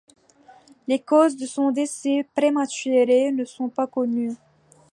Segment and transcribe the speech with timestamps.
[0.87, 4.35] Les causes de son décès prématuré ne sont pas connues.